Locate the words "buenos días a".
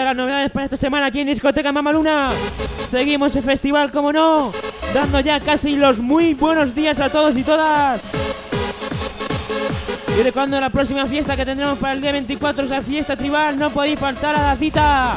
6.34-7.08